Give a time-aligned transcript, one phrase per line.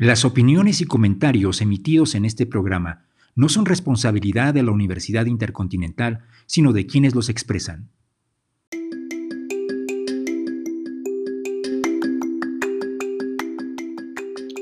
[0.00, 6.20] Las opiniones y comentarios emitidos en este programa no son responsabilidad de la Universidad Intercontinental,
[6.46, 7.90] sino de quienes los expresan.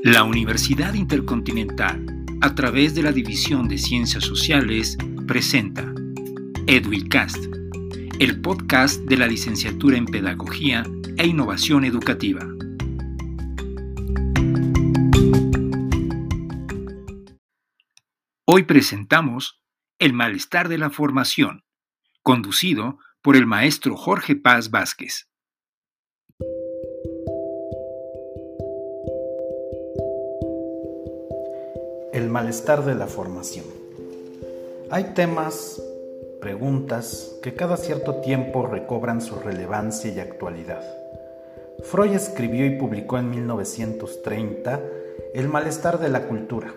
[0.03, 2.05] La Universidad Intercontinental,
[2.41, 4.99] a través de la División de Ciencias Sociales,
[5.29, 5.95] presenta
[6.67, 7.45] EduICast,
[8.19, 10.83] el podcast de la licenciatura en Pedagogía
[11.17, 12.58] e Innovación Educativa.
[18.51, 19.63] Hoy presentamos
[19.99, 21.65] El malestar de la formación,
[22.23, 25.29] conducido por el maestro Jorge Paz Vázquez.
[32.15, 33.67] El malestar de la formación.
[34.91, 35.83] Hay temas,
[36.41, 40.83] preguntas que cada cierto tiempo recobran su relevancia y actualidad.
[41.85, 44.81] Freud escribió y publicó en 1930
[45.35, 46.73] El malestar de la cultura,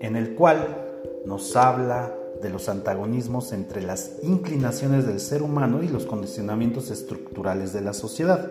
[0.00, 0.86] en el cual
[1.24, 7.72] nos habla de los antagonismos entre las inclinaciones del ser humano y los condicionamientos estructurales
[7.72, 8.50] de la sociedad.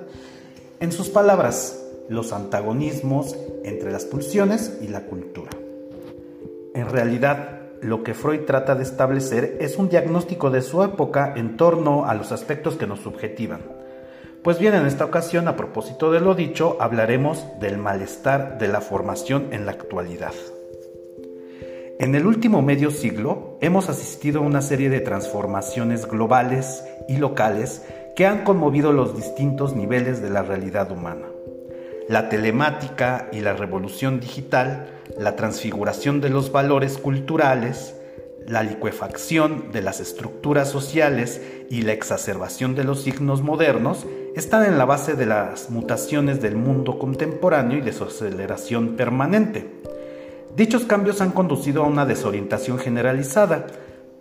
[0.80, 5.52] En sus palabras, los antagonismos entre las pulsiones y la cultura.
[6.74, 11.58] En realidad, lo que Freud trata de establecer es un diagnóstico de su época en
[11.58, 13.62] torno a los aspectos que nos subjetivan.
[14.44, 18.82] Pues bien, en esta ocasión, a propósito de lo dicho, hablaremos del malestar de la
[18.82, 20.34] formación en la actualidad.
[22.00, 27.84] En el último medio siglo hemos asistido a una serie de transformaciones globales y locales
[28.16, 31.28] que han conmovido los distintos niveles de la realidad humana.
[32.08, 37.98] La telemática y la revolución digital, la transfiguración de los valores culturales,
[38.48, 44.78] la licuefacción de las estructuras sociales y la exacerbación de los signos modernos están en
[44.78, 49.79] la base de las mutaciones del mundo contemporáneo y de su aceleración permanente.
[50.56, 53.68] Dichos cambios han conducido a una desorientación generalizada,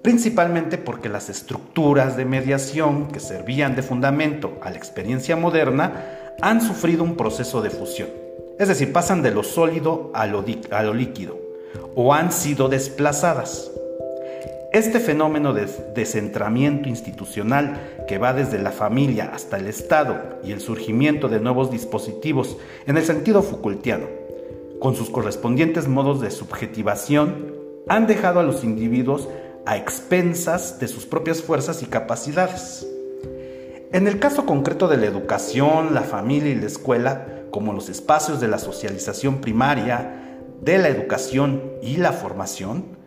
[0.02, 5.92] principalmente porque las estructuras de mediación que servían de fundamento a la experiencia moderna
[6.40, 8.08] han sufrido un proceso de fusión,
[8.58, 10.42] es decir, pasan de lo sólido a lo,
[10.94, 11.38] líquido,
[11.94, 13.70] o han sido desplazadas.
[14.72, 20.61] Este fenómeno de descentramiento institucional que va desde la familia hasta el Estado y el
[20.61, 24.17] surgimiento de nuevos dispositivos en el sentido Foucaultiano,
[24.80, 27.55] con sus correspondientes modos de subjetivación,
[27.89, 29.28] han dejado a los individuos
[29.66, 32.86] a expensas de sus propias fuerzas y capacidades.
[33.92, 38.40] En el caso concreto de la educación, la familia y la escuela, como los espacios
[38.40, 42.98] de la socialización primaria, de la educación y la formación,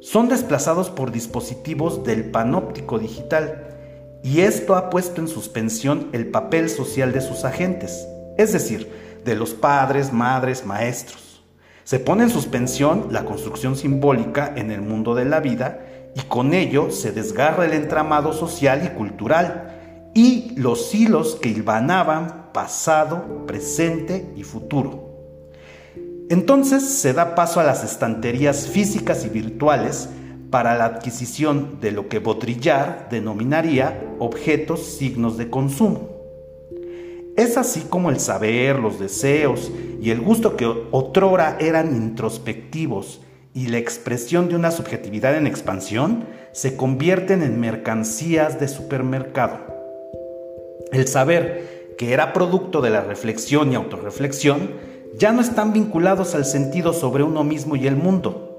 [0.00, 3.68] son desplazados por dispositivos del panóptico digital
[4.22, 8.06] y esto ha puesto en suspensión el papel social de sus agentes,
[8.38, 8.88] es decir,
[9.24, 11.42] de los padres, madres, maestros.
[11.84, 15.80] Se pone en suspensión la construcción simbólica en el mundo de la vida
[16.14, 22.52] y con ello se desgarra el entramado social y cultural y los hilos que hilvanaban
[22.52, 25.10] pasado, presente y futuro.
[26.28, 30.08] Entonces se da paso a las estanterías físicas y virtuales
[30.50, 36.11] para la adquisición de lo que Baudrillard denominaría objetos signos de consumo.
[37.36, 43.22] Es así como el saber, los deseos y el gusto que otrora eran introspectivos
[43.54, 49.58] y la expresión de una subjetividad en expansión se convierten en mercancías de supermercado.
[50.92, 54.70] El saber, que era producto de la reflexión y autorreflexión,
[55.16, 58.51] ya no están vinculados al sentido sobre uno mismo y el mundo,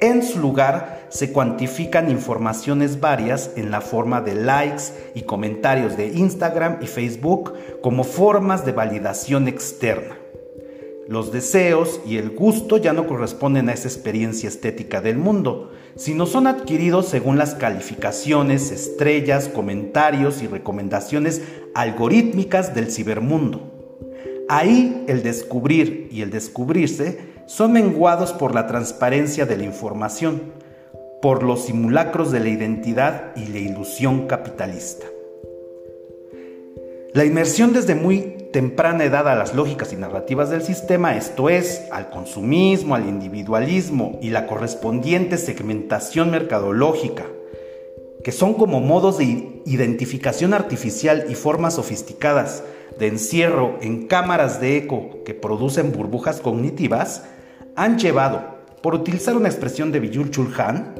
[0.00, 4.84] en su lugar, se cuantifican informaciones varias en la forma de likes
[5.14, 7.52] y comentarios de Instagram y Facebook
[7.82, 10.16] como formas de validación externa.
[11.08, 16.24] Los deseos y el gusto ya no corresponden a esa experiencia estética del mundo, sino
[16.24, 21.42] son adquiridos según las calificaciones, estrellas, comentarios y recomendaciones
[21.74, 23.72] algorítmicas del cibermundo.
[24.48, 30.52] Ahí el descubrir y el descubrirse son menguados por la transparencia de la información,
[31.20, 35.04] por los simulacros de la identidad y la ilusión capitalista.
[37.12, 41.88] La inmersión desde muy temprana edad a las lógicas y narrativas del sistema, esto es,
[41.90, 47.24] al consumismo, al individualismo y la correspondiente segmentación mercadológica,
[48.22, 52.62] que son como modos de identificación artificial y formas sofisticadas
[52.96, 57.24] de encierro en cámaras de eco que producen burbujas cognitivas,
[57.80, 60.94] han llevado, por utilizar una expresión de Villul Chulhan,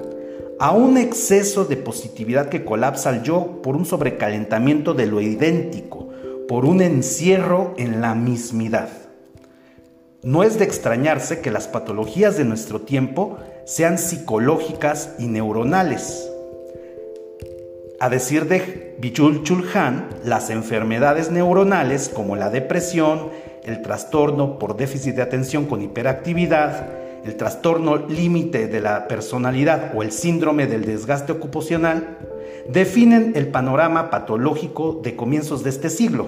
[0.59, 6.09] a un exceso de positividad que colapsa al yo por un sobrecalentamiento de lo idéntico,
[6.49, 8.89] por un encierro en la mismidad.
[10.23, 13.37] No es de extrañarse que las patologías de nuestro tiempo
[13.67, 16.31] sean psicológicas y neuronales.
[18.01, 23.29] A decir de Bichul Chulhan, las enfermedades neuronales como la depresión,
[23.65, 26.89] el trastorno por déficit de atención con hiperactividad,
[27.25, 32.19] el trastorno límite de la personalidad o el síndrome del desgaste ocupacional,
[32.69, 36.27] definen el panorama patológico de comienzos de este siglo.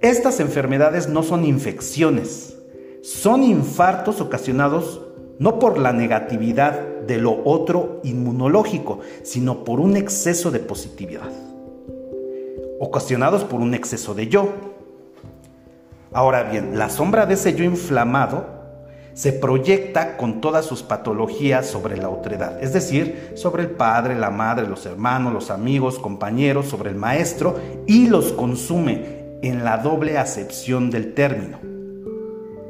[0.00, 2.56] Estas enfermedades no son infecciones,
[3.02, 5.02] son infartos ocasionados
[5.38, 11.30] no por la negatividad de lo otro inmunológico, sino por un exceso de positividad,
[12.78, 14.69] ocasionados por un exceso de yo.
[16.12, 18.60] Ahora bien, la sombra de ese yo inflamado
[19.14, 24.30] se proyecta con todas sus patologías sobre la otredad, es decir, sobre el padre, la
[24.30, 30.18] madre, los hermanos, los amigos, compañeros, sobre el maestro y los consume en la doble
[30.18, 31.58] acepción del término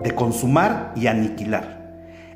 [0.03, 1.81] de consumar y aniquilar.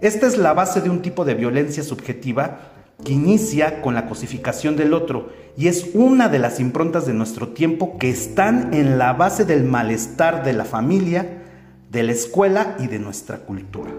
[0.01, 2.59] Esta es la base de un tipo de violencia subjetiva
[3.02, 7.49] que inicia con la cosificación del otro y es una de las improntas de nuestro
[7.49, 11.43] tiempo que están en la base del malestar de la familia,
[11.91, 13.91] de la escuela y de nuestra cultura.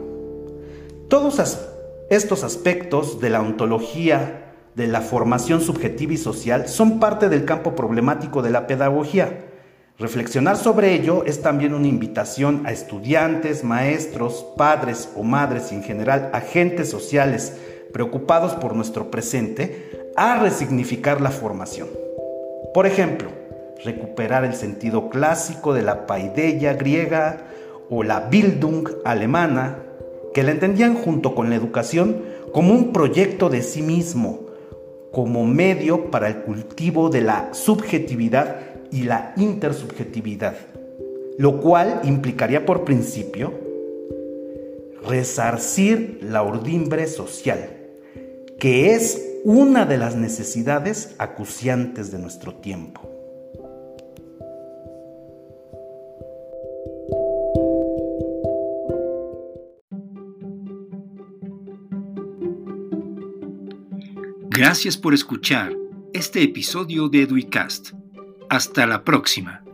[1.10, 1.60] Todos
[2.10, 7.76] estos aspectos de la ontología, de la formación subjetiva y social son parte del campo
[7.76, 9.46] problemático de la pedagogía
[9.98, 15.84] Reflexionar sobre ello es también una invitación a estudiantes, maestros, padres o madres y en
[15.84, 17.54] general agentes sociales
[17.96, 21.88] preocupados por nuestro presente a resignificar la formación.
[22.74, 23.30] Por ejemplo,
[23.86, 27.46] recuperar el sentido clásico de la paideia griega
[27.90, 29.78] o la Bildung alemana,
[30.34, 32.18] que la entendían junto con la educación
[32.52, 34.42] como un proyecto de sí mismo,
[35.14, 38.58] como medio para el cultivo de la subjetividad
[38.92, 40.56] y la intersubjetividad,
[41.38, 43.54] lo cual implicaría por principio
[45.08, 47.75] resarcir la urdimbre social,
[48.60, 53.12] que es una de las necesidades acuciantes de nuestro tiempo.
[64.50, 65.74] Gracias por escuchar
[66.14, 67.92] este episodio de Eduicast.
[68.50, 69.65] Hasta la próxima.